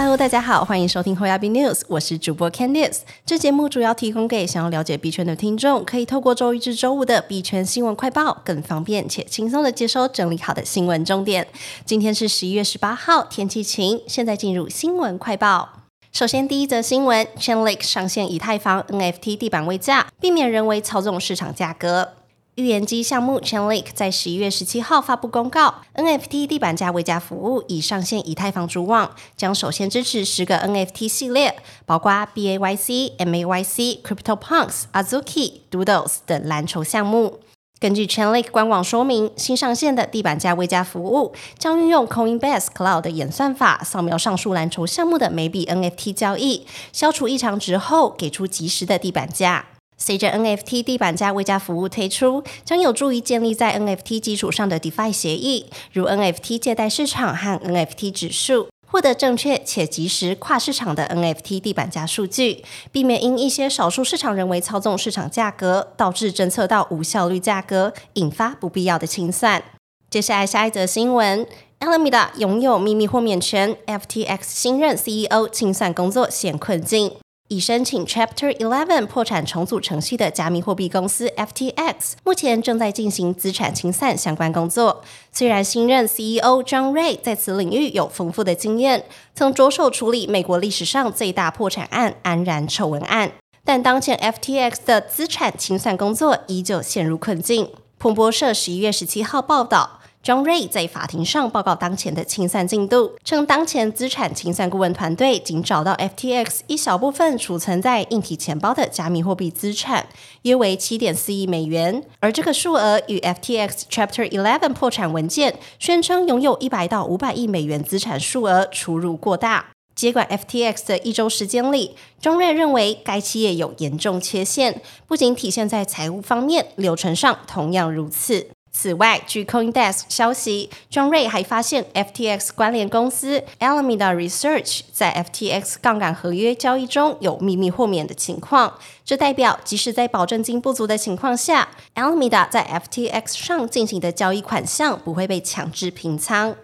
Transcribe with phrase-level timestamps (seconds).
[0.00, 2.98] Hello，大家好，欢迎收听 h o y a b News，我是主播 Candice。
[3.26, 11.48] 这节目主要提供给想要了解币圈的听众，可以透过周一至周五的币圈新闻快报，更方便且轻松的接收整理好的新闻重点。
[11.84, 14.00] 今天是十一月十八号，天气晴。
[14.06, 15.70] 现在进入新闻快报。
[16.12, 22.10] 首先，第一则新闻：Chainlink 上线以太坊 NFT 地板位价，避免人为操纵市场价格。
[22.58, 31.54] 预言机项目 Chainlink 在十一月十七号发布公告，NFT 地板价位价服务已上线以太坊主网，将首先支持十个 NFT 系列，
[31.86, 37.38] 包括 BAYC、MAYC、CryptoPunks、Azuki、Doodles 等蓝筹项目。
[37.78, 49.66] 根据 Chainlink 官网说明，新上线的地板价位价服务将运用 Coinbase Cloud 的演算法，扫描上述蓝筹项目的每笔 NFT 交易，消除异常值后，给出及时的地板价。
[49.98, 69.62] 随着 NFT 地板价位价服务推出，将有助于建立在 NFT 基础上的 DeFi 协议，如 NFT 借贷市场和 NFT 指数，获得正确且及时跨市场的 NFT 地板价数据，避免因一些少数市场人为操纵市场价格，导致侦测到无效率价格，引发不必要的清算。
[70.08, 71.46] 接下来下一则新闻
[71.80, 77.16] ，Alameda 拥有秘密豁免权，FTX 新任 CEO 清算工作陷困境。
[77.48, 85.02] 已申请 Chapter Eleven 破产重组程序的加密货币公司 FTX，目前正在进行资产清算相关工作。
[85.32, 93.32] 虽然新任 CEO John Ray 在此领域有丰富的经验，曾着手处理美国历史上最大破产案——安然丑闻案，
[93.64, 97.70] 但当前 FTX 的资产清算工作依旧陷入困境。
[97.98, 99.97] 彭博社十一月十七号报道。
[100.24, 110.06] John Ray 在法庭上报告当前的清算进度，称当前资产清算顾问团队仅找到 FTX 一小部分储存在硬体钱包的加密货币资产，
[110.42, 119.66] 约为七点四亿美元，而这个数额与 FTX Chapter Eleven 破产文件宣称拥有一百到五百亿美元资产数额出入过大。
[119.94, 128.50] 接管 FTX 的一周时间里钟瑞认为该企业有严重缺陷，不仅体现在财务方面，流程上同样如此。
[128.80, 138.78] 此外，据 CoinDesk 消息庄瑞还发现 FTX 关联公司 Alameda Research 在 FTX 杠杆合约交易中有秘密豁免的情况。
[139.04, 146.54] 这代表，即使在保证金不足的情况下，Alameda 在 FTX 上进行的交易款项不会被强制平仓。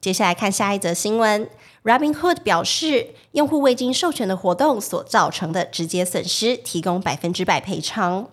[0.00, 1.46] 接下来看下一则新闻
[1.84, 8.30] ，Robinhood 表示，用户未经授权的活动所造成的直接损失，提供百分之百赔偿。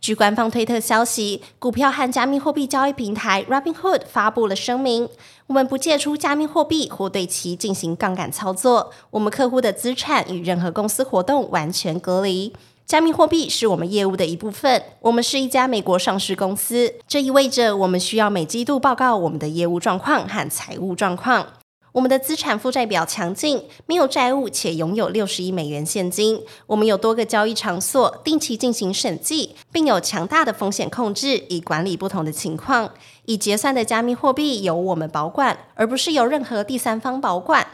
[0.00, 5.08] 据官方推特消息，股票和加密货币交易平台 Robinhood 发布了声明：
[5.48, 8.92] 我们不借出加密货币或对其进行杠杆操作。
[9.10, 12.54] 我们客户的资产与任何公司活动完全隔离。
[12.86, 14.82] 加密货币是我们业务的一部分。
[15.00, 21.46] 我们是一家美国上市公司，这意味着我们需要每季度报告我们的业务状况和财务状况。
[21.98, 26.40] 我们的资产负债表强劲，没有债务，且拥有六十亿美元现金。
[26.68, 32.88] 我们有多个交易场所，定期进行审计，并有强大的风险控制，以管理不同的情况。
[33.24, 37.66] 已结算的加密货币由我们保管，而不是由任何第三方保管。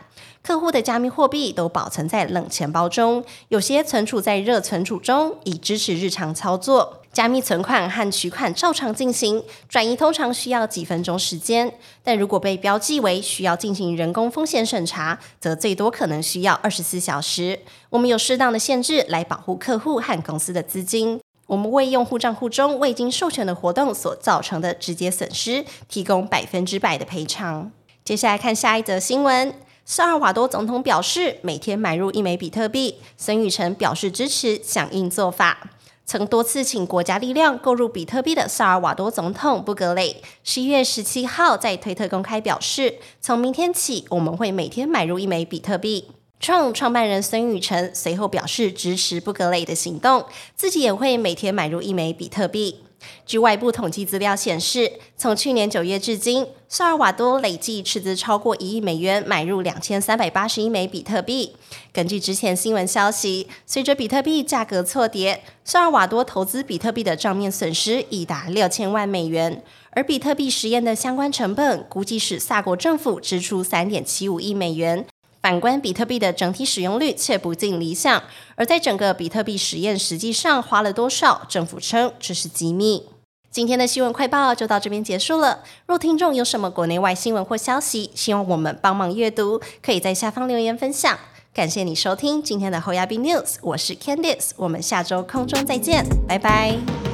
[0.42, 7.02] 客户的加密货币都保存在冷钱包中，有些存储在热存储中，以支持日常操作。
[7.14, 11.72] 加密存款和取款照常进行，转移通常需要几分钟时间。
[12.02, 17.60] 但如果被标记为需要进行人工风险审查，则最多可能需要二十四小时。
[17.90, 21.20] 我们有适当的限制来保护客户和公司的资金。
[21.46, 27.70] 我们为用户账户中未经授权的活动所造成的直接损失提供百分之百的赔偿。
[28.02, 29.54] 接下来看下一则新闻：
[29.84, 32.96] 萨尔瓦多总统表示每天买入一枚比特币。
[33.16, 35.70] 孙宇晨表示支持，响应做法。
[36.06, 46.10] 曾多次请国家力量购入比特币的萨尔瓦多总统布格雷，十一月十七号在推特公开表示，从明天起我们会每天买入一枚比特币。
[46.40, 52.83] 创创办人孙宇晨随后表示支持布格雷的行动，自己也会每天买入一枚比特币。
[53.26, 61.56] 据外部统计资料显示，从去年九月至今，萨尔瓦多累计斥资超过一亿美元买入两千三百八十一枚比特币。
[61.92, 69.62] 根据之前新闻消息，随着比特币价格错跌，萨尔瓦多投资比特币的账面损失已达六千万美元。
[69.90, 75.06] 而比特币实验的相关成本估计使萨国政府支出三点七五亿美元。
[75.44, 78.22] 反观比特币的整体使用率却不尽理想，
[78.54, 83.10] 而在整个比特币实验实际上花了多少，政府称这是机密。
[83.50, 85.58] 今天的新闻快报就到这边结束了。
[85.84, 91.18] 若听众有什么国内外新闻或消息，希望我们帮忙阅读，可以在下方留言分享。
[91.52, 97.13] 感谢你收听今天的侯亚斌 news，我是 Candice，我们下周空中再见，拜拜。